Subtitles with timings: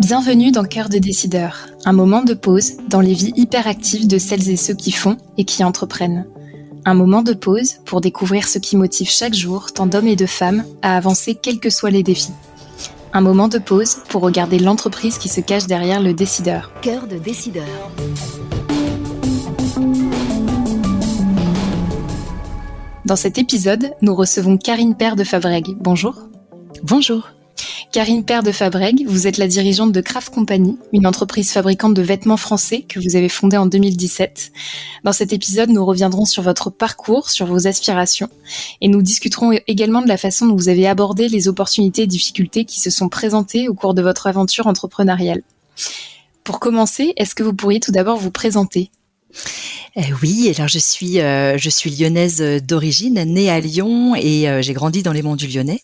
[0.00, 4.50] Bienvenue dans Cœur de décideur, un moment de pause dans les vies hyperactives de celles
[4.50, 6.26] et ceux qui font et qui entreprennent.
[6.84, 10.26] Un moment de pause pour découvrir ce qui motive chaque jour tant d'hommes et de
[10.26, 12.32] femmes à avancer quels que soient les défis.
[13.14, 16.72] Un moment de pause pour regarder l'entreprise qui se cache derrière le décideur.
[16.82, 17.64] Cœur de décideur.
[23.04, 25.74] Dans cet épisode, nous recevons Karine Père de Fabreg.
[25.80, 26.14] Bonjour.
[26.84, 27.30] Bonjour.
[27.90, 32.02] Karine Père de Fabreg, vous êtes la dirigeante de Craft Company, une entreprise fabricante de
[32.02, 34.52] vêtements français que vous avez fondée en 2017.
[35.02, 38.28] Dans cet épisode, nous reviendrons sur votre parcours, sur vos aspirations,
[38.80, 42.64] et nous discuterons également de la façon dont vous avez abordé les opportunités et difficultés
[42.64, 45.42] qui se sont présentées au cours de votre aventure entrepreneuriale.
[46.44, 48.92] Pour commencer, est-ce que vous pourriez tout d'abord vous présenter?
[50.22, 54.72] Oui, alors je suis euh, je suis lyonnaise d'origine, née à Lyon et euh, j'ai
[54.72, 55.80] grandi dans les monts du Lyonnais.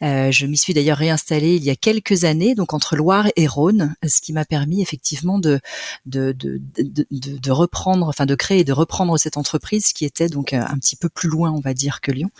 [0.00, 3.94] je m'y suis d'ailleurs réinstallée il y a quelques années, donc entre Loire et Rhône,
[4.06, 5.60] ce qui m'a permis effectivement de
[6.06, 10.28] de, de de, de, reprendre, enfin de créer et de reprendre cette entreprise qui était
[10.28, 12.30] donc un petit peu plus loin, on va dire, que Lyon.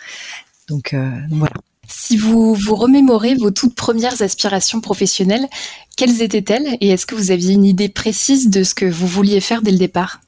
[0.67, 0.95] Donc
[1.31, 1.53] voilà.
[1.89, 5.47] Si vous vous remémorez vos toutes premières aspirations professionnelles,
[5.97, 9.41] quelles étaient-elles et est-ce que vous aviez une idée précise de ce que vous vouliez
[9.41, 10.21] faire dès le départ?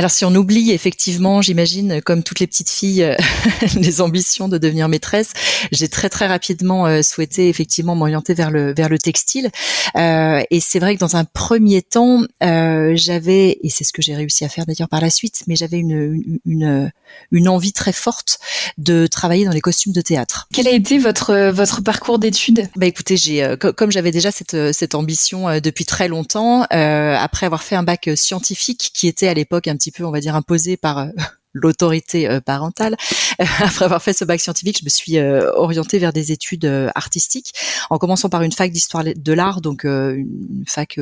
[0.00, 3.16] Alors si on oublie effectivement, j'imagine, comme toutes les petites filles, euh,
[3.76, 5.34] les ambitions de devenir maîtresse,
[5.72, 9.50] j'ai très très rapidement euh, souhaité effectivement m'orienter vers le vers le textile.
[9.96, 14.14] Euh, et c'est vrai que dans un premier temps, j'avais, et c'est ce que j'ai
[14.14, 16.90] réussi à faire d'ailleurs par la suite, mais j'avais une, une
[17.30, 18.38] une envie très forte
[18.78, 20.48] de travailler dans les costumes de théâtre.
[20.50, 22.70] Quel a été votre votre parcours d'études?
[22.74, 27.76] Bah écoutez, j'ai comme j'avais déjà cette cette ambition depuis très longtemps, après avoir fait
[27.76, 30.98] un bac scientifique qui était à l'époque un petit peu, on va dire, imposé par
[30.98, 31.08] euh,
[31.52, 32.96] l'autorité euh, parentale.
[33.38, 37.52] Après avoir fait ce bac scientifique, je me suis euh, orientée vers des études artistiques,
[37.90, 40.98] en commençant par une fac d'histoire de l'art, donc une fac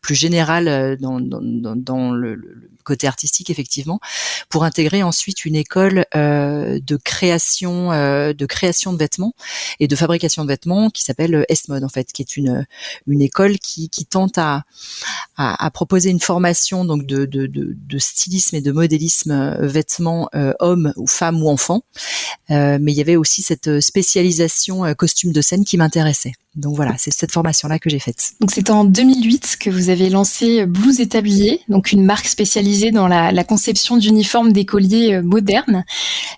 [0.00, 2.40] plus, générale dans, dans, le,
[2.88, 4.00] côté artistique effectivement,
[4.48, 9.34] pour intégrer ensuite une école euh, de création euh, de création de vêtements
[9.78, 12.66] et de fabrication de vêtements qui s'appelle Esmod en fait, qui est une
[13.06, 14.64] une école qui, qui tente à,
[15.36, 20.52] à, proposer une formation donc de, de, de, stylisme et de modélisme euh, vêtements euh,
[20.60, 21.82] hommes ou femmes ou enfants,
[22.50, 26.32] euh, mais il y avait aussi cette spécialisation euh, costume de scène qui m'intéressait.
[26.58, 28.32] Donc voilà, c'est cette formation-là que j'ai faite.
[28.40, 32.90] Donc c'est en 2008 que vous avez lancé Blues et Tablier, donc une marque spécialisée
[32.90, 35.84] dans la, la conception d'uniformes d'écoliers euh, modernes.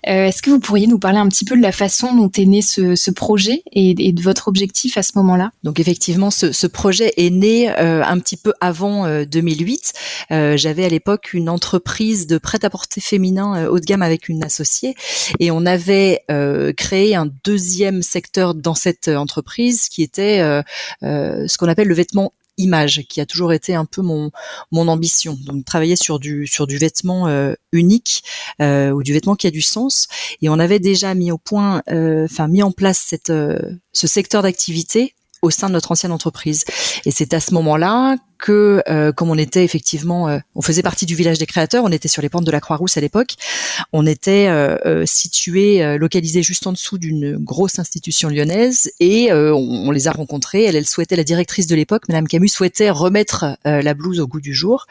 [0.07, 2.45] Euh, Est-ce que vous pourriez nous parler un petit peu de la façon dont est
[2.45, 5.51] né ce, ce projet et, et, de votre objectif à ce moment-là?
[5.63, 9.93] Donc effectivement, ce, ce, projet est né euh, un petit peu avant 2008.
[10.31, 14.29] Euh, euh, J'avais à l'époque une entreprise de prêt-à-porter féminin euh, haut de gamme avec
[14.29, 14.95] une associée
[15.39, 16.23] et on avait
[16.77, 20.61] créé un deuxième secteur dans cette entreprise qui était était euh,
[21.03, 24.31] euh, ce qu'on appelle le vêtement image qui a toujours été un peu mon
[24.71, 25.37] ambition.
[25.45, 28.23] Donc travailler sur du vêtement euh, unique
[28.59, 30.07] ou du vêtement qui a du sens.
[30.41, 35.49] Et on avait déjà mis au point enfin mis en place ce secteur d'activité au
[35.49, 36.65] sein de notre ancienne entreprise.
[37.05, 41.05] Et c'est à ce moment-là que, euh, comme on était effectivement, euh, on faisait partie
[41.05, 43.35] du village des créateurs, on était sur les pentes de la Croix-Rousse à l'époque,
[43.93, 49.31] on était euh, euh situé, euh, localisé juste en dessous d'une grosse institution lyonnaise, et
[49.31, 50.63] on, on, les a rencontrés.
[50.63, 54.41] Elle, elle souhaitait, la directrice de l'époque, Madame Camus, souhaitait remettre la blouse au goût
[54.41, 54.87] du jour,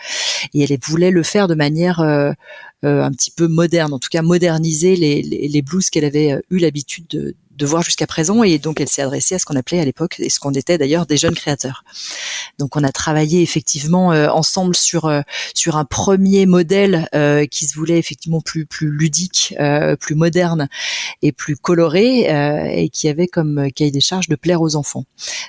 [0.54, 4.94] et elle voulait le faire de manière un petit peu moderne, en tout cas moderniser
[4.94, 8.42] les, les, les blouses qu'elle avait eu l'habitude de de voir jusqu'à présent.
[8.42, 10.78] Et donc, elle s'est adressée à ce qu'on appelait à l'époque, et ce qu'on était
[10.78, 11.84] d'ailleurs, des jeunes créateurs.
[12.58, 15.20] Donc, on a travaillé effectivement euh, ensemble sur euh,
[15.54, 20.68] sur un premier modèle euh, qui se voulait effectivement plus plus ludique, euh, plus moderne
[21.22, 25.04] et plus coloré, euh, et qui avait comme cahier des charges de plaire aux enfants.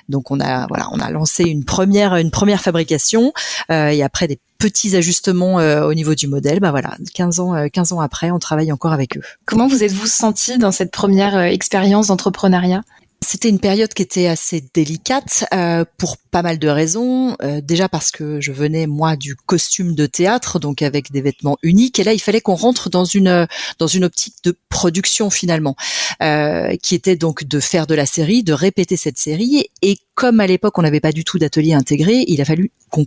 [0.08, 3.32] Donc, on a voilà, on a lancé une première une première fabrication
[3.70, 7.90] et après des petits ajustements euh, au niveau du modèle, bah voilà, 15 ans, 15
[7.90, 9.22] euh, ans après, on travaille encore avec eux.
[9.44, 12.82] Comment vous êtes-vous senti dans cette première expérience d'entrepreneuriat
[13.22, 17.36] c'était une période qui était assez délicate euh, pour pas mal de raisons.
[17.42, 21.56] Euh, déjà parce que je venais moi du costume de théâtre, donc avec des vêtements
[21.62, 23.46] uniques, et là il fallait qu'on rentre dans une
[23.78, 25.76] dans une optique de production finalement,
[26.22, 29.66] euh, qui était donc de faire de la série, de répéter cette série.
[29.82, 33.06] Et comme à l'époque on n'avait pas du tout d'atelier intégré, il a fallu qu'on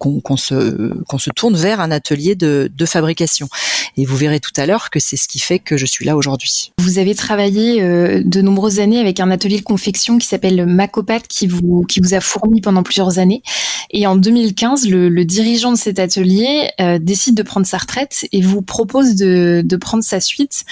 [0.00, 3.48] qu'on se qu'on se tourne vers un atelier de, de fabrication.
[3.96, 6.16] Et vous verrez tout à l'heure que c'est ce qui fait que je suis là
[6.16, 6.72] aujourd'hui.
[6.78, 11.20] Vous avez travaillé euh, de nombreuses années avec un atelier de confection qui s'appelle Macopat
[11.20, 13.42] qui vous qui vous a fourni pendant plusieurs années.
[13.90, 18.26] Et en 2015, le, le dirigeant de cet atelier euh, décide de prendre sa retraite
[18.32, 20.64] et vous propose de, de prendre sa suite.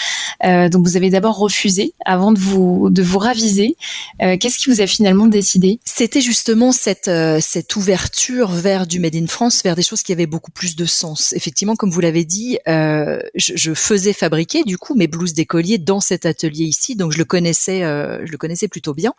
[0.45, 3.77] Euh, donc vous avez d'abord refusé avant de vous de vous raviser.
[4.19, 5.81] Qu'est-ce qui vous a finalement décidé?
[5.85, 7.11] C'était justement cette
[7.41, 10.85] cette ouverture vers du Made in France, vers des choses qui avaient beaucoup plus de
[10.85, 11.33] sens.
[11.33, 16.01] Effectivement, comme vous l'avez dit, euh, je, faisais fabriquer du coup mes blouses d'écolier dans
[16.01, 19.15] cet atelier ici, donc je le connaissais, euh, je le connaissais plutôt bien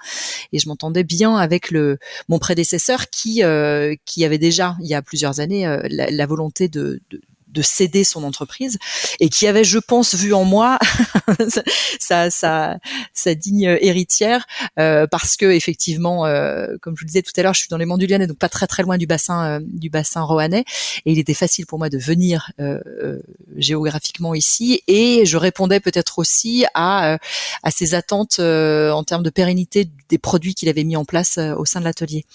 [0.53, 1.97] et je m'entendais bien avec le
[2.27, 7.01] mon prédécesseur qui euh, qui avait déjà il y a plusieurs années la, volonté de
[7.49, 8.77] de céder son entreprise
[9.19, 10.79] et qui avait, je pense, vu en moi
[11.99, 12.77] sa, sa,
[13.13, 14.45] sa, digne héritière
[14.77, 17.69] euh, parce que effectivement, euh, comme je vous le disais tout à l'heure, je suis
[17.69, 20.63] dans les Monts du donc pas très très loin du bassin euh, du bassin roannais
[21.05, 23.19] et il était facile pour moi de venir euh, euh,
[23.55, 27.17] géographiquement ici et je répondais peut-être aussi à
[27.63, 31.65] à ses attentes en termes de pérennité des produits qu'il avait mis en place au
[31.65, 32.25] sein de l'atelier.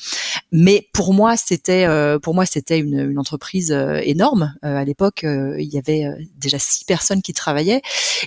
[0.52, 1.86] Mais pour moi, c'était
[2.22, 3.70] pour moi c'était une, une entreprise
[4.02, 7.82] énorme à l'époque euh, il y avait euh, déjà six personnes qui travaillaient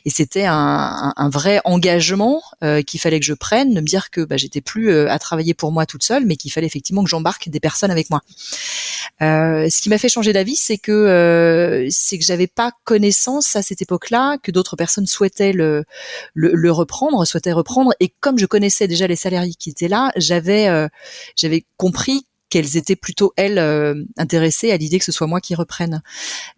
[0.05, 4.21] et c'était un, vrai engagement euh, qu'il fallait que je prenne, de me dire que
[4.21, 7.49] bah, j'étais plus à travailler pour moi toute seule, mais qu'il fallait effectivement que j'embarque
[7.49, 8.21] des personnes avec moi.
[9.19, 13.81] ce qui m'a fait changer d'avis, c'est que c'est que j'avais pas connaissance à cette
[13.81, 15.83] époque-là que d'autres personnes souhaitaient le,
[16.33, 20.87] le, reprendre, souhaitaient reprendre, et comme je connaissais déjà les salariés qui étaient là, j'avais
[21.35, 25.55] j'avais compris qu'elles étaient plutôt elles euh, intéressées à l'idée que ce soit moi qui
[25.55, 26.01] reprenne.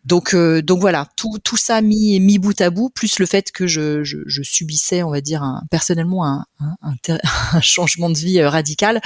[0.06, 3.52] Donc euh, donc voilà, tout tout ça mis mis bout à bout, plus le fait
[3.52, 6.94] que je, je, je subissais, on va dire un, personnellement un, un,
[7.54, 9.02] un, changement de vie euh, radical.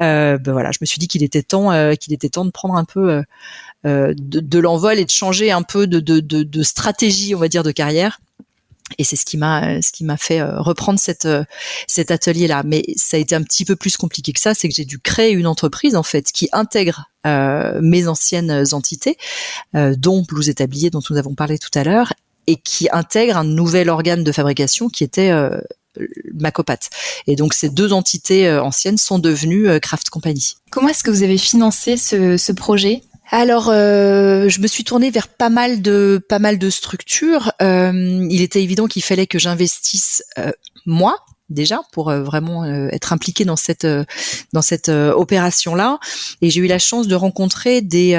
[0.00, 2.84] ben voilà, je me suis dit qu'il était temps qu'il était temps de prendre un
[2.84, 3.22] peu
[3.84, 7.48] de, de l'envol et de changer un peu de, de, de, de stratégie, on va
[7.48, 8.20] dire, de carrière
[8.96, 11.44] et c'est ce qui m'a ce qui m'a fait euh, reprendre cette euh,
[11.86, 14.68] cet atelier là mais ça a été un petit peu plus compliqué que ça c'est
[14.68, 19.18] que j'ai dû créer une entreprise en fait qui intègre euh, mes anciennes entités
[19.74, 22.12] dont Blues Établier dont nous avons parlé tout à l'heure
[22.46, 25.30] et qui intègre un nouvel organe de fabrication qui était
[26.32, 26.78] Macopat.
[27.26, 30.56] Et donc ces deux entités anciennes sont devenues Craft Company.
[30.70, 33.02] Comment est-ce que vous avez financé ce, ce projet?
[33.30, 37.52] Alors, euh, je me suis tournée vers pas mal de pas mal de structures.
[37.60, 40.52] Euh, il était évident qu'il fallait que j'investisse euh,
[40.86, 41.16] moi
[41.50, 43.86] déjà pour vraiment être impliquée dans cette
[44.52, 45.98] dans cette opération là.
[46.42, 48.12] Et j'ai eu la chance de rencontrer des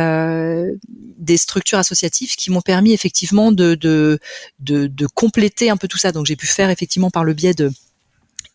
[1.19, 4.19] des structures associatives qui m'ont permis effectivement de, de
[4.59, 6.11] de de compléter un peu tout ça.
[6.11, 7.71] Donc j'ai pu faire effectivement par le biais de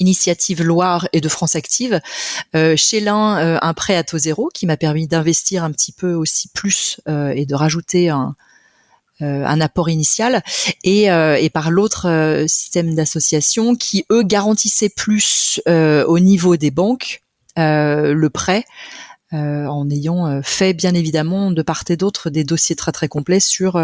[0.04, 1.98] Initiative Loire et de France Active.
[2.54, 5.92] Euh, chez l'un, euh, un prêt à taux zéro qui m'a permis d'investir un petit
[5.92, 8.34] peu aussi plus euh, et de rajouter un,
[9.20, 10.42] apport initial
[10.82, 17.22] et, et par l'autre système d'association qui eux garantissaient plus au niveau des banques
[17.56, 18.64] le prêt
[19.30, 23.80] en ayant fait bien évidemment de part et d'autre des dossiers très très complets sur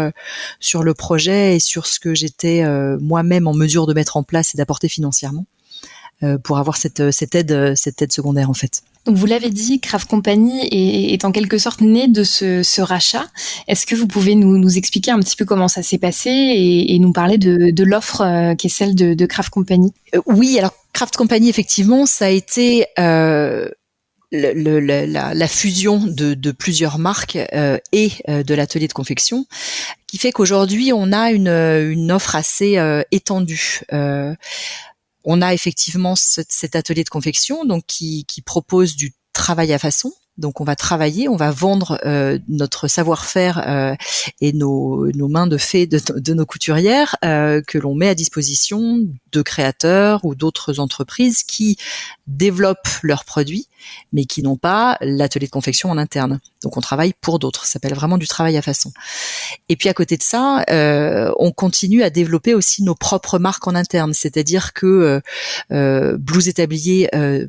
[0.59, 2.63] sur le projet et sur ce que j'étais
[2.99, 5.45] moi-même en mesure de mettre en place et d'apporter financièrement.
[6.23, 8.83] Euh, pour avoir cette, euh, cette aide, euh, cette aide secondaire en fait.
[9.07, 12.79] Donc vous l'avez dit, Craft Company est, est, en quelque sorte né de ce, ce
[12.79, 13.25] rachat.
[13.67, 16.93] Est-ce que vous pouvez nous, nous, expliquer un petit peu comment ça s'est passé et,
[16.93, 19.93] et, nous parler de, de l'offre qui est celle de, de Craft Company?
[20.27, 23.67] Oui, alors Craft Company effectivement, ça a été euh,
[24.31, 29.47] le, le, la, la, fusion de, de, plusieurs marques euh, et de l'atelier de confection,
[30.05, 32.77] qui fait qu'aujourd'hui on a une, une offre assez
[33.09, 33.81] étendue
[35.23, 40.13] on a effectivement cet atelier de confection donc qui, qui propose du travail à façon
[40.37, 43.95] donc on va travailler, on va vendre euh, notre savoir-faire euh,
[44.39, 48.99] et nos, mains de fée de, nos couturières euh, que l'on met à disposition
[49.31, 51.77] de créateurs ou d'autres entreprises qui
[52.27, 53.67] développent leurs produits
[54.13, 56.39] mais qui n'ont pas l'atelier de confection en interne.
[56.63, 58.91] Donc on travaille pour d'autres, ça s'appelle vraiment du travail à façon.
[59.69, 60.63] Et puis à côté de ça,
[61.39, 65.21] on continue à développer aussi nos propres marques en interne, c'est-à-dire que
[65.71, 67.47] euh, Blues Établier euh,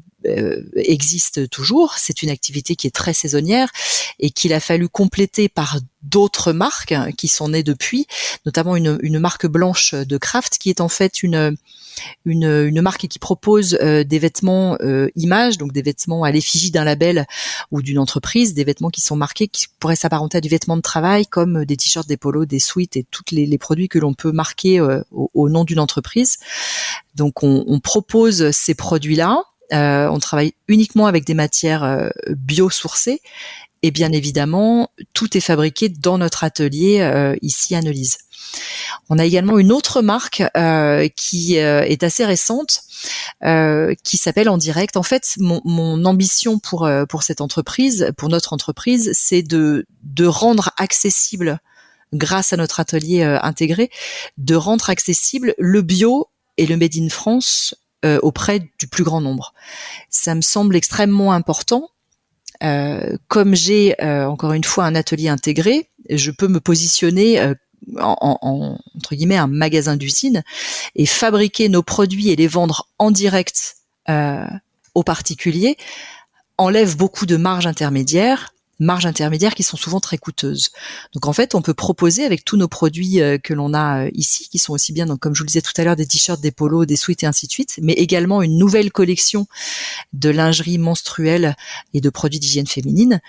[0.74, 1.94] existe toujours.
[1.98, 3.70] C'est une activité qui est très saisonnière
[4.18, 8.06] et qu'il a fallu compléter par d'autres marques qui sont nées depuis,
[8.44, 11.56] notamment une, une marque blanche de craft qui est en fait une
[12.24, 16.70] une, une marque qui propose euh, des vêtements euh, images, donc des vêtements à l'effigie
[16.70, 17.26] d'un label
[17.70, 20.82] ou d'une entreprise, des vêtements qui sont marqués, qui pourraient s'apparenter à du vêtement de
[20.82, 24.14] travail, comme des t-shirts, des polos, des suites et tous les, les, produits que l'on
[24.14, 26.38] peut marquer au, au, nom d'une entreprise.
[27.14, 33.20] Donc on, on propose ces produits-là euh, on travaille uniquement avec des matières euh, biosourcées
[33.82, 38.18] et bien évidemment, tout est fabriqué dans notre atelier euh, ici à.
[39.08, 40.42] On a également une autre marque
[41.16, 42.82] qui est assez récente,
[43.40, 44.98] qui s'appelle En Direct.
[44.98, 50.70] En fait, mon, ambition pour pour cette entreprise, pour notre entreprise, c'est de de rendre
[50.76, 51.60] accessible,
[52.12, 53.90] grâce à notre atelier intégré,
[54.36, 57.74] de rendre accessible le bio et le made in France
[58.22, 59.54] auprès du plus grand nombre.
[60.10, 61.88] Ça me semble extrêmement important
[62.62, 67.54] euh, comme j'ai euh, encore une fois un atelier intégré, je peux me positionner euh,
[67.98, 70.44] en, entre guillemets un magasin d'usine
[70.94, 73.76] et fabriquer nos produits et les vendre en direct
[74.94, 75.76] aux particuliers
[76.58, 78.52] enlève beaucoup de marge intermédiaire
[78.82, 80.70] marges intermédiaires qui sont souvent très coûteuses.
[81.14, 84.10] Donc en fait, on peut proposer avec tous nos produits euh, que l'on a euh,
[84.12, 86.06] ici, qui sont aussi bien, donc comme je vous le disais tout à l'heure, des
[86.06, 89.46] t-shirts, des polos, des sweats et ainsi de suite, mais également une nouvelle collection
[90.12, 91.56] de lingerie menstruelle
[91.94, 93.20] et de produits d'hygiène féminine.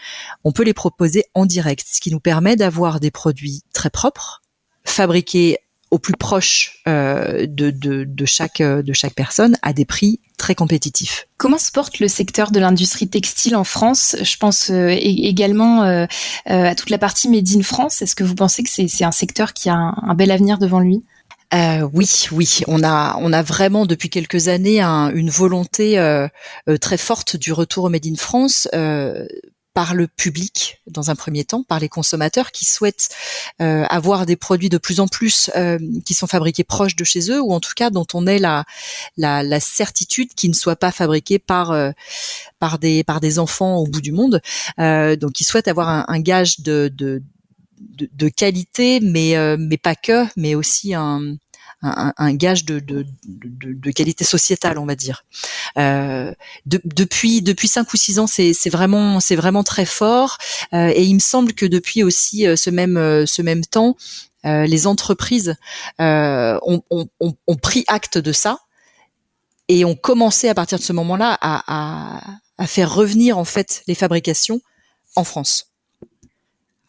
[0.44, 4.42] On peut les proposer en direct, ce qui nous permet d'avoir des produits très propres,
[4.86, 5.60] fabriqués
[5.94, 11.28] au plus proche euh, de, de, chaque, de chaque personne à des prix très compétitifs.
[11.38, 14.16] Comment se porte le secteur de l'industrie textile en France?
[14.24, 16.08] Je pense euh, également euh,
[16.46, 18.02] à toute la partie Made in France.
[18.02, 21.04] Est-ce que vous pensez que c'est un secteur qui a un, bel avenir devant lui?
[21.94, 26.04] Oui, oui, on a on a vraiment depuis quelques années une volonté
[26.82, 28.68] très forte du retour au Made in France
[29.74, 33.10] par le public dans un premier temps, par les consommateurs qui souhaitent
[33.62, 37.32] euh, avoir des produits de plus en plus euh, qui sont fabriqués proches de chez
[37.32, 38.66] eux ou en tout cas dont on ait la,
[39.18, 41.92] la, certitude qu'ils ne soient pas fabriqués par euh,
[42.60, 44.42] par des par des enfants au bout du monde.
[44.78, 47.24] donc ils souhaitent avoir un, gage de, de
[47.80, 51.36] de, qualité, mais mais pas que, mais aussi un,
[51.84, 53.06] un, gage de,
[53.92, 55.26] qualité sociétale, on va dire.
[55.78, 56.34] Euh,
[56.66, 60.38] depuis depuis cinq ou six ans, c'est vraiment très fort.
[60.74, 63.96] Euh, et il me semble que depuis aussi euh, ce même ce même temps,
[64.44, 65.56] les entreprises
[66.00, 66.82] ont,
[67.62, 68.60] pris acte de ça
[69.70, 72.22] et ont commencé à partir de ce moment-là à, à,
[72.58, 74.62] à faire revenir en fait les fabrications
[75.16, 75.73] en France.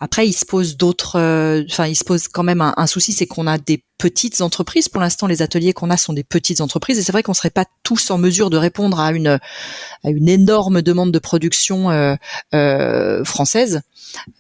[0.05, 3.27] Après, il se pose d'autres, euh, enfin, il se pose quand même un, souci, c'est
[3.27, 4.91] qu'on a des petites entreprises.
[4.91, 7.49] Pour l'instant, les ateliers qu'on a sont des petites entreprises, et c'est vrai qu'on serait
[7.49, 12.17] pas tous en mesure de répondre à une énorme demande de production euh,
[12.53, 13.81] euh, française.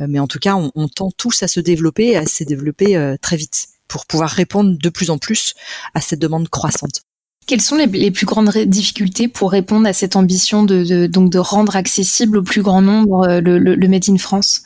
[0.00, 3.38] Mais en tout cas, on, on, tend tous à se développer, à se développer très
[3.38, 5.54] vite pour pouvoir répondre de plus en plus
[5.94, 7.00] à cette demande croissante.
[7.46, 11.74] Quelles sont les, plus grandes difficultés pour répondre à cette ambition de, donc de rendre
[11.74, 14.62] accessible au plus grand nombre le, le, le Made in France?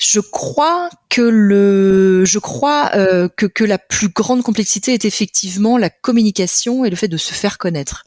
[0.00, 5.76] Je crois que le, je crois euh, que que la plus grande complexité est effectivement
[5.76, 8.04] la communication et le fait de se faire connaître.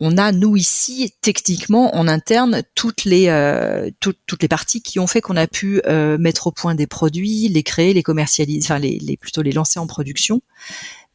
[0.00, 5.06] On a nous ici techniquement en interne toutes les euh, toutes, les parties qui ont
[5.06, 8.78] fait qu'on a pu euh, mettre au point des produits, les créer, les commercialiser, enfin
[8.78, 10.42] les, les plutôt les lancer en production.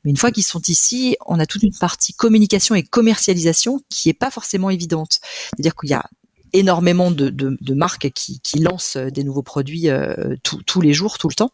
[0.04, 4.10] Mais une fois qu'ils sont ici, on a toute une partie communication et commercialisation qui
[4.10, 5.20] est pas forcément évidente.
[5.52, 6.04] C'est-à-dire qu'il y a
[6.54, 11.28] énormément de, de, marques qui, qui, lancent des nouveaux produits euh, tous les jours, tout
[11.28, 11.52] le temps.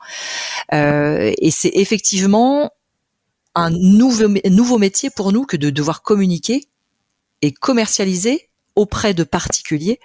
[0.73, 2.71] Euh, et c'est effectivement
[3.55, 6.65] un nouveau, nouveau métier pour nous que de devoir communiquer
[7.41, 9.99] et commercialiser auprès de particuliers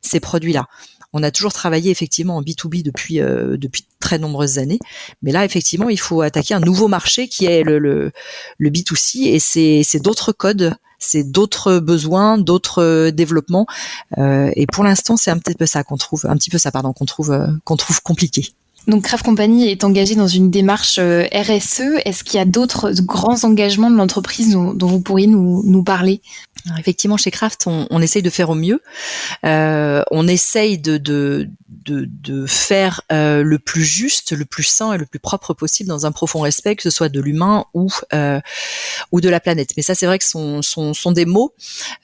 [0.00, 0.66] ces produits-là.
[1.12, 4.78] On a toujours travaillé effectivement en B2B depuis euh, depuis très nombreuses années,
[5.22, 8.12] mais là effectivement il faut attaquer un nouveau marché qui est le, le,
[8.58, 13.66] le B2C et c'est d'autres codes c'est d'autres besoins, d'autres euh, développements.
[14.18, 16.72] Euh, et pour l'instant, c'est un petit peu ça qu'on trouve, un petit peu ça,
[16.72, 18.52] pardon, qu'on trouve, euh, qu'on trouve compliqué.
[18.88, 21.82] Donc Craft Company est engagé dans une démarche RSE.
[22.06, 26.22] Est-ce qu'il y a d'autres grands engagements de l'entreprise dont, vous pourriez nous, nous parler?
[26.78, 28.82] Effectivement, chez Kraft, on, on, essaye de faire au mieux.
[29.44, 34.92] Euh, on essaye de, de, de, de faire euh, le plus juste, le plus sain
[34.92, 37.88] et le plus propre possible dans un profond respect, que ce soit de l'humain ou
[38.12, 38.40] euh,
[39.12, 39.70] ou de la planète.
[39.76, 40.30] Mais ça, c'est vrai que ce
[40.62, 41.54] sont, sont, des mots.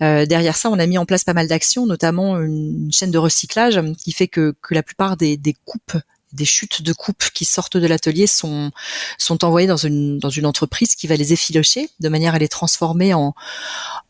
[0.03, 3.19] Euh, derrière ça, on a mis en place pas mal d'actions, notamment une chaîne de
[3.19, 5.97] recyclage qui fait que, que la plupart des, des coupes
[6.35, 8.71] des chutes de coupe qui sortent de l'atelier sont
[9.19, 12.49] sont envoyées dans une dans une entreprise qui va les effilocher de manière à les
[12.49, 13.35] transformer en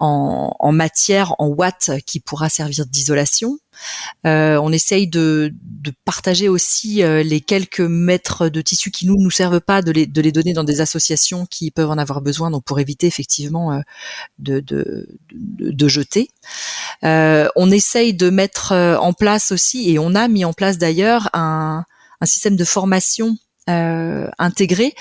[0.01, 3.59] en, en matière en watts qui pourra servir d'isolation.
[4.27, 9.17] Euh, on essaye de, de partager aussi euh, les quelques mètres de tissu qui nous
[9.19, 12.21] nous servent pas, de les, de les donner dans des associations qui peuvent en avoir
[12.21, 13.81] besoin, donc pour éviter effectivement euh,
[14.39, 16.31] de, de, de, de, jeter.
[17.05, 21.29] Euh, on essaye de mettre en place aussi, et on a mis en place d'ailleurs
[21.33, 21.85] un,
[22.25, 23.37] un système de formation
[23.69, 24.95] euh, intégré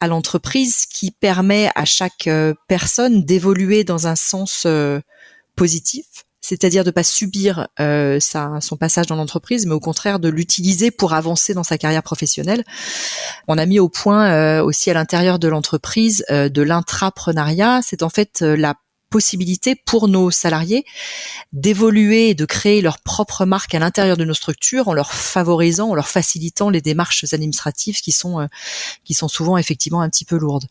[0.00, 5.00] à l'entreprise qui permet à chaque euh, personne d'évoluer dans un sens euh,
[5.54, 6.04] positif
[6.40, 10.90] c'est-à-dire de pas subir euh, sa, son passage dans l'entreprise, mais au contraire de l'utiliser
[10.90, 12.64] pour avancer dans sa carrière professionnelle.
[13.48, 17.80] On a mis au point aussi à l'intérieur de l'entreprise de l'intrapreneuriat.
[17.82, 18.76] C'est en fait la
[19.10, 20.84] possibilité pour nos salariés
[21.52, 25.90] d'évoluer et de créer leur propre marque à l'intérieur de nos structures en leur favorisant,
[25.90, 28.48] en leur facilitant les démarches administratives qui sont
[29.04, 30.68] qui sont souvent effectivement un petit peu lourdes.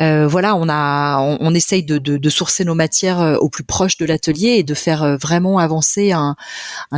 [0.00, 3.98] Euh, voilà, on a, on, essaye de, de, sourcer nos matières euh, au plus proche
[3.98, 6.34] de l'atelier et de faire euh, vraiment avancer un,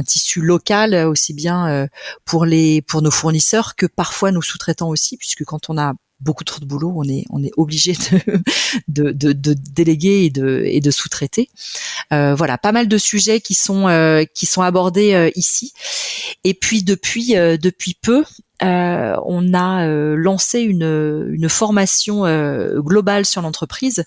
[0.06, 1.88] tissu local aussi bien
[2.24, 5.94] pour les pour nos fournisseurs que parfois nos sous-traitants aussi, puisque quand on a
[6.24, 7.94] beaucoup trop de boulot, on est on est obligé
[8.88, 11.48] de, de, de, déléguer et de et de sous-traiter.
[12.10, 15.72] voilà, pas mal de sujets qui sont qui sont abordés ici.
[16.44, 18.24] Et puis depuis depuis peu,
[18.62, 24.04] euh, on a euh, lancé une, une formation euh, globale sur l'entreprise,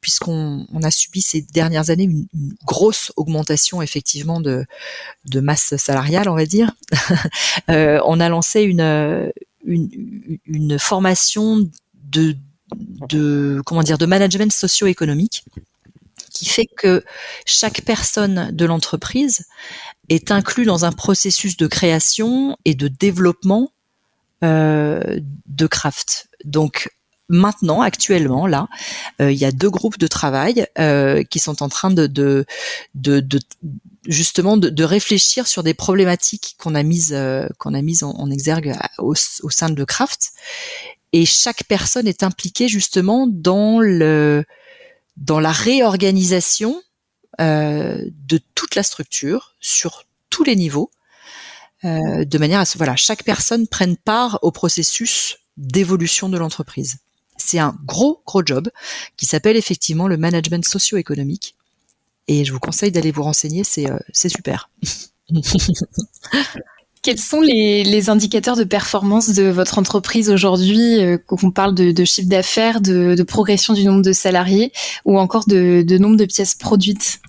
[0.00, 2.26] puisqu'on on a subi ces dernières années une,
[2.64, 4.64] grosse augmentation effectivement de,
[5.26, 6.72] de masse salariale, on va dire.
[7.68, 9.32] on a lancé une,
[9.64, 15.44] une, formation de, comment dire de management socio-économique
[16.32, 17.04] qui fait que
[17.44, 19.44] chaque personne de l'entreprise
[20.08, 23.70] est inclus dans un processus de création et de développement
[24.42, 26.28] euh, de craft.
[26.44, 26.90] Donc
[27.28, 28.68] maintenant, actuellement, là,
[29.20, 32.44] euh, il y a deux groupes de travail euh, qui sont en train de,
[34.06, 37.16] justement de, réfléchir sur des problématiques qu'on a mises
[37.58, 40.30] qu'on a mises en, exergue au, sein de Craft.
[41.12, 44.44] Et chaque personne est impliquée justement dans le
[45.16, 46.82] dans la réorganisation
[47.38, 50.90] de toute la structure sur tous les niveaux
[51.84, 56.98] euh, de manière à ce voilà chaque personne prenne part au processus d'évolution de l'entreprise.
[57.36, 58.70] C'est un gros gros job
[59.16, 61.56] qui s'appelle effectivement le management socio-économique
[62.28, 64.70] et je vous conseille d'aller vous renseigner, c'est euh, c'est super.
[67.02, 72.04] Quels sont les, indicateurs de performance de votre entreprise aujourd'hui, euh, quand on parle de,
[72.04, 74.70] chiffre d'affaires, de, progression du nombre de salariés
[75.04, 77.20] ou encore de nombre de pièces produites?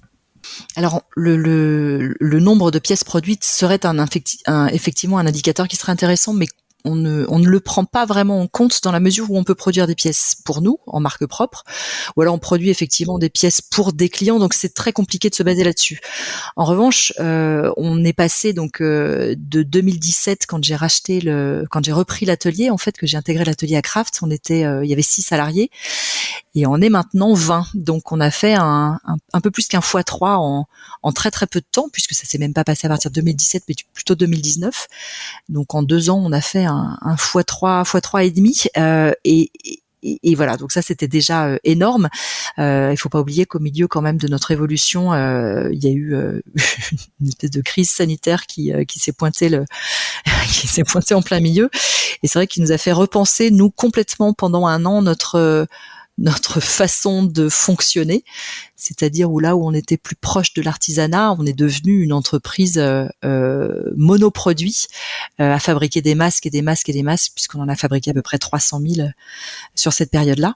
[0.76, 4.06] Alors, le, le, nombre de pièces produites serait un,
[4.48, 6.48] un, effectivement un indicateur qui serait intéressant, mais
[6.86, 9.44] on ne, on ne le prend pas vraiment en compte dans la mesure où on
[9.44, 11.64] peut produire des pièces pour nous en marque propre,
[12.16, 15.36] ou alors on produit effectivement des pièces pour des clients, donc c'est très compliqué de
[15.36, 16.02] se baser là-dessus.
[16.56, 21.84] En revanche, euh, on est passé donc euh, de 2017 quand j'ai racheté le, quand
[21.84, 24.90] j'ai repris l'atelier, en fait que j'ai intégré l'atelier à Craft, on était, euh, il
[24.90, 25.70] y avait six salariés
[26.56, 29.00] et on est maintenant 20, donc on a fait un,
[29.34, 30.68] un, peu plus qu'un fois 3 en,
[31.02, 33.16] en très très peu de temps puisque ça s'est même pas passé à partir de
[33.16, 34.88] 2017 mais plutôt 2019.
[35.50, 36.66] Donc en deux ans on a fait
[37.02, 39.52] un, fois trois fois trois et demi euh, et,
[40.04, 42.10] et, voilà, donc ça c'était déjà euh, énorme.
[42.60, 45.88] Euh, il faut pas oublier qu'au milieu quand même de notre évolution, euh, il y
[45.88, 46.14] a eu
[47.22, 49.66] une espèce de crise sanitaire qui, qui s'est pointée le,
[50.48, 51.70] qui s'est pointée en plein milieu.
[52.22, 55.68] Et c'est vrai qu'il nous a fait repenser nous complètement pendant un an notre
[56.20, 58.24] notre façon de fonctionner,
[58.76, 62.78] c'est-à-dire où là où on était plus proche de l'artisanat, on est devenu une entreprise
[62.78, 64.86] euh, euh monoproduit
[65.40, 68.12] euh, à fabriquer des masques et des masques et des masques, puisqu'on en a fabriqué
[68.12, 69.10] à peu près 300 000
[69.74, 70.56] sur cette période-là.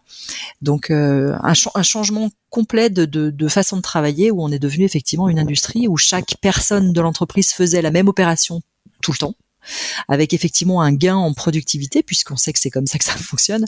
[0.62, 4.60] Donc euh, un, un, changement complet de, de, de, façon de travailler où on est
[4.60, 8.62] devenu effectivement une industrie où chaque personne de l'entreprise faisait la même opération
[9.02, 9.36] tout le temps
[10.08, 13.65] avec effectivement un gain en productivité, puisqu'on sait que c'est comme ça que ça fonctionne,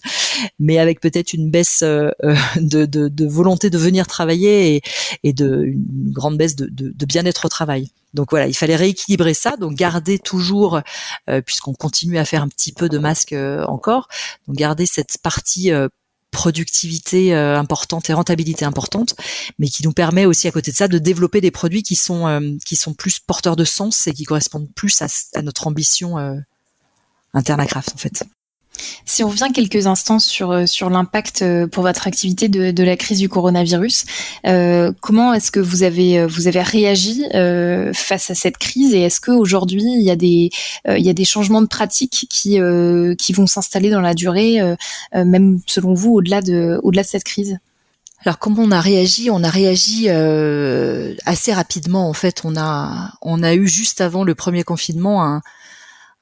[0.60, 4.82] mais avec peut-être une baisse euh, euh, de, volonté de venir travailler
[5.24, 7.90] et, une grande baisse de, de bien-être au travail.
[8.14, 10.82] Donc voilà, il fallait rééquilibrer ça, donc garder toujours,
[11.30, 13.36] euh, puisqu'on continue à faire un petit peu de masque
[13.68, 14.08] encore,
[14.48, 15.72] donc garder cette partie
[16.32, 19.16] productivité euh, importante et rentabilité importante,
[19.58, 22.28] mais qui nous permet aussi à côté de ça de développer des produits qui sont
[22.28, 26.36] euh, qui sont plus porteurs de sens et qui correspondent plus à, notre ambition euh,
[27.34, 28.24] interne à Craft en fait.
[29.06, 32.96] Si on revient quelques instants sur, euh, sur l'impact euh, pour votre activité de, la
[32.96, 34.06] crise du coronavirus,
[34.46, 37.24] euh, comment est-ce que vous avez, vous avez réagi
[37.94, 40.50] face à cette crise et est-ce qu'aujourd'hui il y a des
[40.88, 42.60] il y a des changements de pratiques qui
[43.18, 44.60] qui vont s'installer dans la durée,
[45.14, 47.58] même selon vous au-delà de au-delà de cette crise?
[48.26, 49.30] Alors comment on a réagi?
[49.30, 52.10] On a réagi assez rapidement.
[52.10, 55.42] En fait, on a on a eu juste avant le premier confinement un,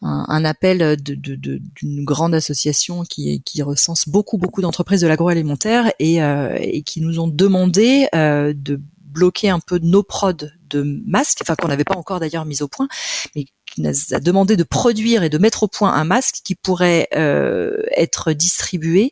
[0.01, 7.01] un, appel d'une grande association qui, recense beaucoup beaucoup d'entreprises de l'agroalimentaire et, euh, qui
[7.01, 10.33] nous ont demandé euh, de bloquer un peu nos prods
[10.69, 12.87] de masques, enfin qu'on n'avait pas encore d'ailleurs mis au point,
[13.35, 16.53] mais qui nous a demandé de produire et de mettre au point un masque qui
[16.53, 19.11] pourrait euh, être distribué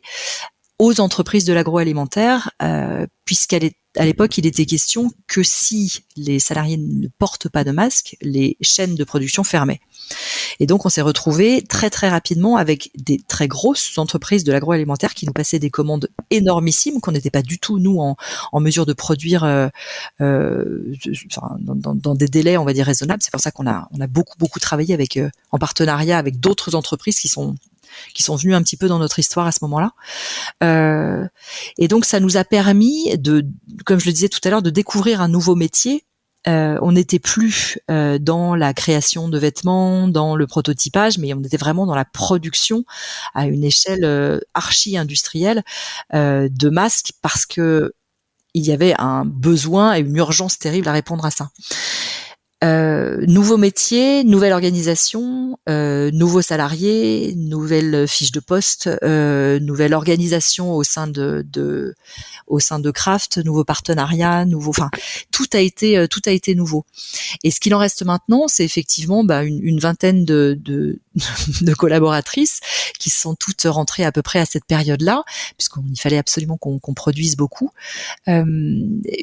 [0.78, 3.58] aux entreprises de l'agroalimentaire, euh, puisqu'à
[4.04, 8.94] l'époque, il était question que si les salariés ne portent pas de masque, les chaînes
[8.94, 9.80] de production fermaient.
[10.60, 15.14] Et donc, on s'est retrouvé très très rapidement avec des très grosses entreprises de l'agroalimentaire
[15.14, 18.92] qui nous passaient des commandes énormissimes qu'on n'était pas du tout nous en, mesure de
[18.92, 19.68] produire euh,
[20.20, 20.94] euh,
[21.34, 23.22] dans, des délais, on va dire raisonnables.
[23.22, 26.40] C'est pour ça qu'on a on a beaucoup beaucoup travaillé avec euh, en partenariat avec
[26.40, 27.54] d'autres entreprises qui sont
[28.14, 29.92] qui sont venus un petit peu dans notre histoire à ce moment-là.
[30.62, 31.26] Euh,
[31.78, 33.44] et donc ça nous a permis de,
[33.84, 36.04] comme je le disais tout à l'heure, de découvrir un nouveau métier.
[36.48, 41.42] Euh, on n'était plus euh, dans la création de vêtements, dans le prototypage, mais on
[41.42, 42.84] était vraiment dans la production
[43.34, 45.64] à une échelle archi-industrielle
[46.12, 47.92] de masques parce que
[48.56, 51.50] il y avait un besoin et une urgence terrible à répondre à ça.
[52.64, 60.72] Euh, nouveau métier, nouvelle organisation, euh, nouveaux salariés, nouvelle fiche de poste, euh, nouvelle organisation
[60.72, 61.94] au sein de, de,
[62.46, 64.90] au sein de Craft, nouveaux partenariats, nouveau, enfin
[65.30, 66.86] tout a été euh, tout a été nouveau.
[67.44, 70.98] Et ce qu'il en reste maintenant, c'est effectivement bah, une, une, vingtaine de, de,
[71.60, 72.60] de, collaboratrices
[72.98, 75.24] qui sont toutes rentrées à peu près à cette période-là,
[75.58, 77.70] puisqu'il fallait absolument qu'on produise beaucoup.
[78.28, 78.44] Euh,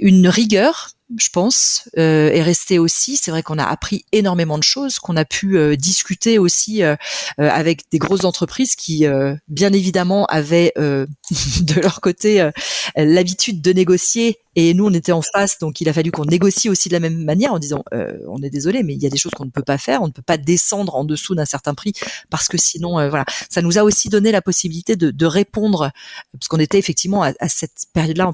[0.02, 3.18] une rigueur je pense, euh, est resté aussi.
[3.18, 6.96] C'est vrai qu'on a appris énormément de choses, qu'on a pu euh, discuter aussi euh,
[7.40, 9.06] euh, avec des grosses entreprises qui,
[9.48, 12.50] bien évidemment, avaient de leur côté
[12.96, 14.40] l'habitude de négocier.
[14.56, 17.00] Et nous, on était en face, donc il a fallu qu'on négocie aussi de la
[17.00, 19.52] même manière en disant, on est désolé, mais il y a des choses qu'on ne
[19.52, 20.02] peut pas faire.
[20.02, 21.94] On ne peut pas descendre en dessous d'un certain prix
[22.30, 23.26] parce que sinon, voilà.
[23.50, 25.92] Ça nous a aussi donné la possibilité de, de répondre,
[26.34, 28.34] parce qu'on était effectivement à, à cette période-là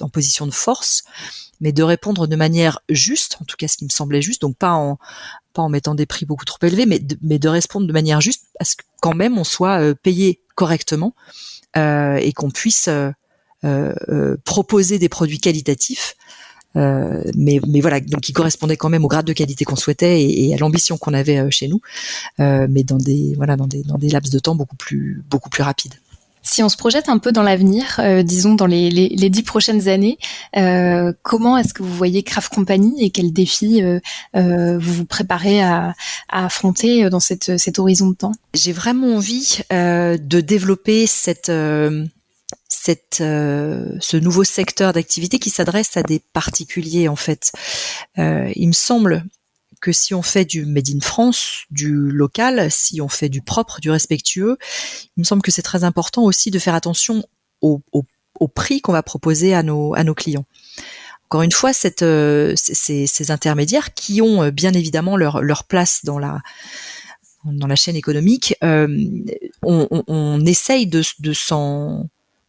[0.00, 1.02] en position de force
[1.60, 4.56] mais de répondre de manière juste, en tout cas ce qui me semblait juste, donc
[4.56, 8.64] pas en mettant des prix beaucoup trop élevés, mais de, répondre de manière juste à
[8.64, 11.14] ce que quand même on soit euh, payé correctement
[11.76, 16.14] euh, et qu'on puisse euh, proposer des produits qualitatifs.
[16.74, 20.58] mais, voilà, donc qui correspondaient quand même au grade de qualité qu'on souhaitait et, à
[20.58, 21.80] l'ambition qu'on avait chez nous,
[22.38, 25.24] mais dans des voilà laps de temps beaucoup plus
[25.58, 25.94] rapides.
[26.46, 30.16] Si on se projette un peu dans l'avenir, euh, disons dans les, dix prochaines années,
[30.56, 33.98] euh, comment est-ce que vous voyez Craft Company et quels défis euh,
[34.78, 35.94] vous vous préparez à,
[36.28, 38.32] affronter dans cet horizon de temps?
[38.54, 42.06] J'ai vraiment envie de développer ce
[44.16, 47.50] nouveau secteur d'activité qui s'adresse à des particuliers en fait.
[48.16, 49.24] il me semble
[49.86, 53.78] que si on fait du made in France, du local, si on fait du propre,
[53.80, 54.58] du respectueux,
[55.16, 57.24] il me semble que c'est très important aussi de faire attention
[57.60, 57.80] au,
[58.52, 60.44] prix qu'on va proposer à nos, nos clients.
[61.26, 66.18] Encore une fois, cette, euh, ces, intermédiaires qui ont euh, bien évidemment leur, place dans
[66.18, 66.40] la,
[67.44, 68.88] dans la chaîne économique, euh,
[69.62, 71.30] on, essaye de, de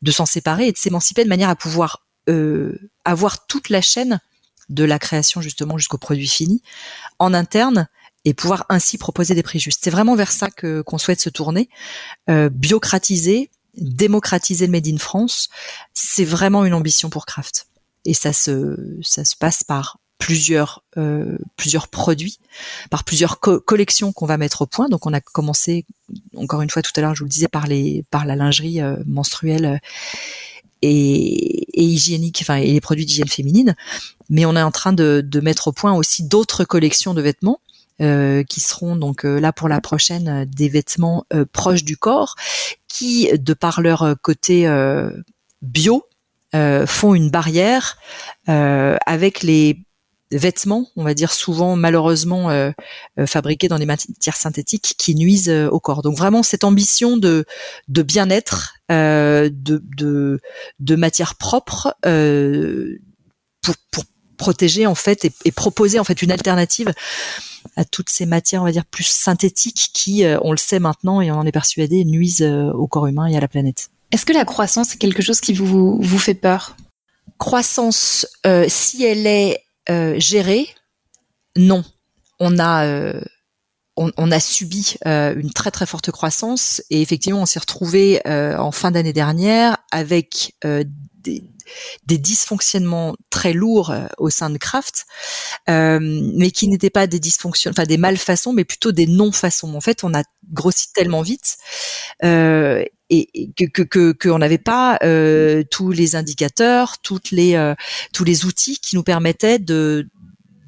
[0.02, 2.04] de s'en séparer et de s'émanciper de manière à pouvoir
[3.06, 4.19] avoir toute la chaîne
[4.69, 6.62] de la création justement jusqu'au produit fini
[7.19, 7.88] en interne
[8.25, 9.82] et pouvoir ainsi proposer des prix justes.
[9.84, 11.69] C'est vraiment vers ça qu'on souhaite se tourner,
[12.30, 15.49] euh, biocratiser, démocratiser le made in France.
[15.93, 17.67] C'est vraiment une ambition pour Kraft
[18.06, 22.39] et ça se ça se passe par plusieurs euh, plusieurs produits,
[22.89, 24.89] par plusieurs collections qu'on va mettre au point.
[24.89, 25.86] Donc on a commencé
[26.36, 28.82] encore une fois tout à l'heure, je vous le disais par les par la lingerie
[28.82, 29.80] euh, menstruelle
[30.81, 33.75] et, et hygiénique, enfin et les produits d'hygiène féminine.
[34.29, 37.59] Mais on est en train de, de mettre au point aussi d'autres collections de vêtements.
[37.99, 41.97] Euh, qui seront donc euh, là pour la prochaine euh, des vêtements euh, proches du
[41.97, 42.35] corps
[42.87, 44.69] qui de par leur côté
[45.63, 46.05] bio
[46.85, 47.97] font une barrière
[48.45, 49.83] avec les
[50.31, 52.71] vêtements, on va dire souvent malheureusement euh,
[53.19, 56.01] euh, fabriqués dans des matières synthétiques qui nuisent euh, au corps.
[56.01, 57.45] Donc vraiment cette ambition de,
[57.87, 60.39] de bien-être, de, de,
[60.79, 64.03] de matière propre pour, pour
[64.37, 66.93] protéger en fait et, et, proposer en fait une alternative
[67.75, 71.31] à toutes ces matières on va dire plus synthétiques qui, on le sait maintenant et
[71.31, 73.89] on en est persuadé, nuisent au corps humain et à la planète.
[74.11, 76.77] Est-ce que la croissance est quelque chose qui vous, vous fait peur?
[77.37, 78.25] Croissance,
[78.69, 80.67] si elle est euh, gérer,
[81.56, 81.84] non.
[82.39, 83.21] On a euh,
[83.95, 88.71] on, a subi euh, une très très forte croissance et effectivement on s'est retrouvé en
[88.71, 91.43] fin d'année dernière avec des,
[92.06, 95.06] des, dysfonctionnements très lourds au sein de Kraft,
[95.67, 99.73] mais qui n'étaient pas des dysfonctionnements, enfin des malfaçons, mais plutôt des non-façons.
[99.75, 101.58] En fait, on a grossi tellement vite
[103.10, 107.73] et, que qu'on n'avait pas euh, tous les indicateurs, toutes les euh,
[108.13, 110.10] tous les outils qui nous permettaient de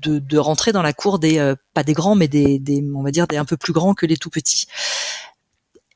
[0.01, 3.03] de, de rentrer dans la cour des euh, pas des grands mais des, des on
[3.03, 4.65] va dire des un peu plus grands que les tout petits.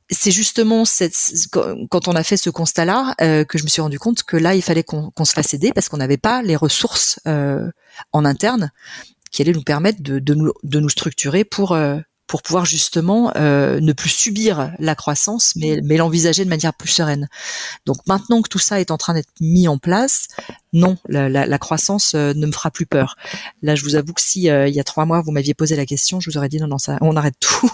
[0.09, 0.83] C'est justement
[1.89, 4.55] quand on a fait ce constat-là euh, que je me suis rendu compte que là,
[4.55, 7.69] il fallait qu'on se fasse aider parce qu'on n'avait pas les ressources euh,
[8.11, 8.71] en interne
[9.31, 13.31] qui allaient nous permettre de, de, nous, de nous structurer pour euh, pour pouvoir justement
[13.35, 17.29] euh, ne plus subir la croissance, mais, l'envisager de manière plus sereine.
[17.85, 20.27] Donc maintenant que tout ça est en train d'être mis en place,
[20.71, 23.15] non, la, croissance euh, ne me fera plus peur.
[23.61, 25.75] Là, je vous avoue que si euh, il y a trois mois vous m'aviez posé
[25.75, 27.71] la question, je vous aurais dit non, non, ça, on arrête tout.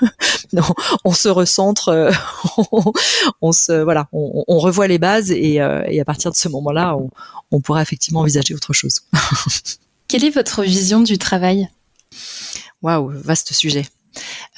[0.52, 0.62] non,
[1.04, 2.12] on se recentre,
[3.40, 6.96] on, se voilà, on, revoit les bases et, à partir de ce moment-là,
[7.50, 9.00] on pourra effectivement envisager autre chose.
[10.08, 11.68] Quelle est votre vision du travail?
[12.82, 13.84] Waouh, vaste sujet.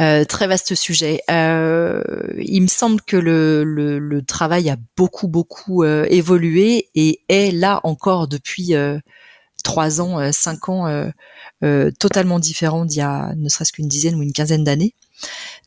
[0.01, 1.21] Euh, très vaste sujet.
[1.31, 2.03] Euh,
[2.39, 7.53] il me semble que le, le, le, travail a beaucoup beaucoup euh, évolué et est
[7.53, 8.99] là encore depuis euh,
[9.65, 10.87] trois ans, euh, cinq ans,
[11.99, 14.95] totalement différent d'il y a ne serait-ce qu'une dizaine ou une quinzaine d'années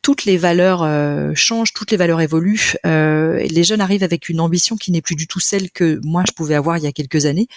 [0.01, 2.73] toutes les valeurs euh, changent, toutes les valeurs évoluent.
[2.85, 6.23] Euh, les jeunes arrivent avec une ambition qui n'est plus du tout celle que moi
[6.27, 7.47] je pouvais avoir il y a quelques années,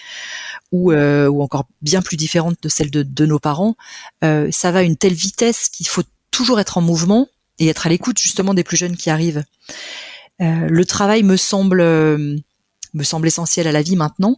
[0.71, 3.75] ou, euh, encore bien plus différente de celle de, de nos parents.
[4.21, 7.27] ça va à une telle vitesse qu'il faut toujours être en mouvement
[7.59, 9.43] et être à l'écoute justement des plus jeunes qui arrivent.
[10.39, 14.35] le travail me semble me semble essentiel à la vie maintenant.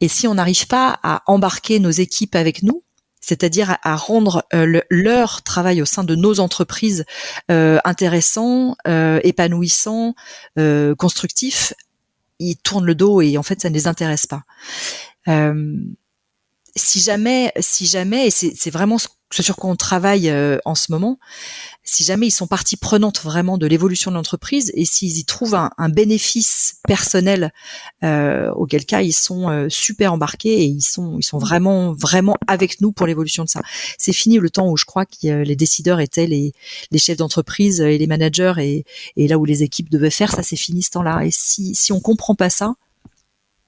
[0.00, 2.82] Et si on n'arrive pas à embarquer nos équipes avec nous,
[3.28, 7.04] c'est-à-dire à, rendre euh, leur travail au sein de nos entreprises
[7.50, 10.14] euh, intéressant, euh, épanouissant,
[10.58, 11.74] euh, constructif,
[12.38, 14.44] ils tournent le dos et en fait ça ne les intéresse pas.
[16.74, 20.32] si jamais, si jamais, et c'est vraiment ce sur quoi on travaille
[20.64, 21.18] en ce moment,
[21.88, 25.54] si jamais ils sont partie prenante vraiment de l'évolution de l'entreprise et s'ils y trouvent
[25.54, 27.50] un, bénéfice personnel,
[28.04, 32.36] euh, auquel cas ils sont euh, super embarqués et ils sont ils sont vraiment vraiment
[32.46, 33.62] avec nous pour l'évolution de ça.
[33.96, 36.52] C'est fini le temps où je crois que les décideurs étaient les,
[36.90, 38.84] les chefs d'entreprise et les managers et,
[39.16, 41.24] et là où les équipes devaient faire, ça c'est fini ce temps-là.
[41.24, 42.74] Et si si on comprend pas ça,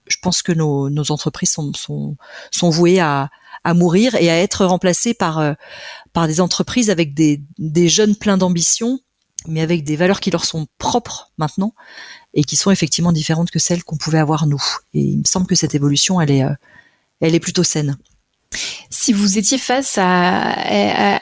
[0.06, 2.16] je pense que nos, nos entreprises sont, sont,
[2.50, 3.30] sont vouées à,
[3.64, 5.52] à mourir et à être remplacées par euh,
[6.12, 9.00] par des entreprises avec des, des jeunes pleins d'ambition,
[9.46, 11.74] mais avec des valeurs qui leur sont propres maintenant
[12.34, 14.62] et qui sont effectivement différentes que celles qu'on pouvait avoir nous.
[14.94, 16.54] Et il me semble que cette évolution, elle est, euh,
[17.20, 17.96] elle est plutôt saine.
[18.90, 20.50] Si vous étiez face à,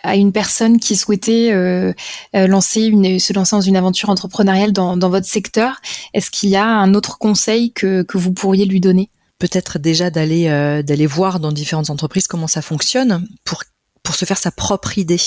[0.03, 1.92] à, une personne qui souhaitait euh,
[2.35, 5.77] euh, lancer une, se lancer dans une aventure entrepreneuriale dans, dans votre secteur,
[6.14, 9.11] est-ce qu'il y a un autre conseil que, que vous pourriez lui donner?
[9.38, 10.48] Peut-être déjà d'aller
[10.83, 13.62] d'aller voir dans différentes entreprises comment ça fonctionne pour
[14.09, 15.21] pour se faire sa propre idée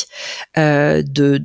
[0.58, 1.40] euh, de,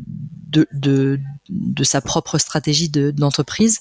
[0.49, 1.21] de, de,
[1.51, 3.79] de, sa propre stratégie d'entreprise.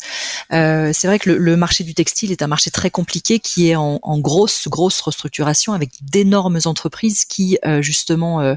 [0.52, 3.70] Euh, c'est vrai que le, le, marché du textile est un marché très compliqué qui
[3.70, 8.56] est en, en grosse grosse restructuration avec d'énormes entreprises qui euh, justement euh,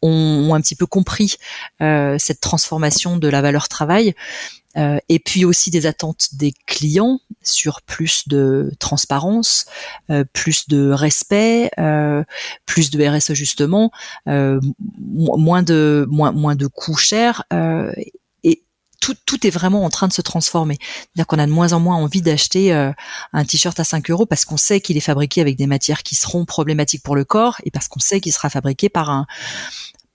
[0.00, 1.36] ont, ont, un petit peu compris
[1.82, 4.14] euh, cette transformation de la valeur travail
[4.78, 9.66] euh, et puis aussi des attentes des clients sur plus de transparence,
[10.10, 12.22] euh, plus de respect, euh,
[12.66, 13.90] plus de RSE justement,
[14.26, 17.44] moins de moins moins de coûts chers
[18.42, 18.62] et
[19.00, 20.76] tout, tout, est vraiment en train de se transformer.
[20.80, 24.44] C'est-à-dire qu'on a de moins en moins envie d'acheter un t-shirt à 5 euros parce
[24.44, 27.70] qu'on sait qu'il est fabriqué avec des matières qui seront problématiques pour le corps et
[27.70, 29.26] parce qu'on sait qu'il sera fabriqué par un,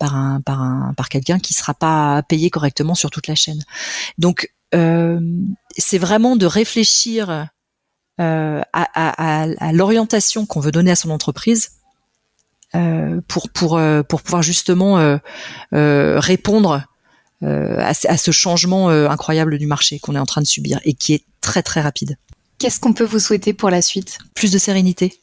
[0.04, 3.64] par un par un par quelqu'un qui sera pas payé correctement sur toute la chaîne.
[4.18, 7.48] Donc euh, c'est vraiment de réfléchir
[8.20, 11.72] euh, à, l'orientation qu'on veut donner à son entreprise
[12.76, 15.20] euh, pour pour pour pouvoir justement
[15.72, 16.84] répondre
[17.42, 21.26] à, ce changement incroyable du marché qu'on est en train de subir et qui est
[21.42, 22.18] très très rapide.
[22.64, 24.20] Qu'est-ce qu'on peut vous souhaiter pour la suite?
[24.36, 25.20] Plus de sérénité.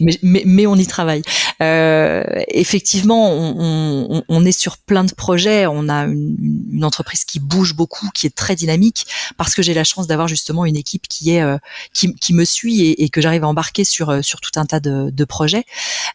[0.20, 1.22] mais, on y travaille.
[1.62, 5.68] Euh, effectivement, on, est sur plein de projets.
[5.68, 9.84] On a une, entreprise qui bouge beaucoup, qui est très dynamique, parce que j'ai la
[9.84, 11.56] chance d'avoir justement une équipe qui est euh,
[11.94, 15.24] qui, me suit et, que j'arrive à embarquer sur euh, sur tout un tas de,
[15.24, 15.66] projets.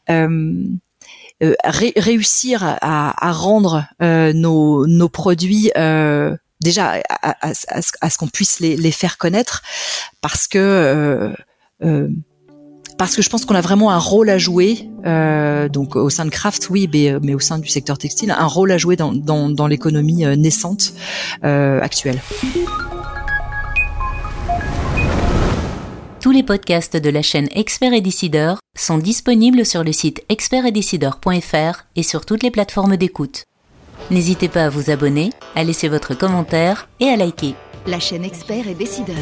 [0.10, 0.66] Euh,
[1.64, 5.72] réussir à, à rendre nos, nos produits
[6.62, 9.62] déjà à, ce qu'on puisse les, faire connaître
[10.22, 11.34] parce que euh,
[11.84, 12.08] euh,
[13.02, 16.24] parce que je pense qu'on a vraiment un rôle à jouer, euh, donc au sein
[16.24, 19.68] de Craft, oui, mais, mais, au sein du secteur textile, un rôle à jouer dans,
[19.68, 20.94] l'économie euh, naissante
[21.44, 22.22] euh, actuelle.
[26.20, 31.86] Tous les podcasts de la chaîne Expert et Décideur sont disponibles sur le site expertetdecideur.fr
[31.96, 33.46] et sur toutes les plateformes d'écoute.
[34.12, 37.56] N'hésitez pas à vous abonner, à laisser votre commentaire et à liker.
[37.88, 39.16] La chaîne Expert et Décideur.